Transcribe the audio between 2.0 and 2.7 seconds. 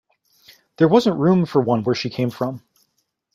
came from.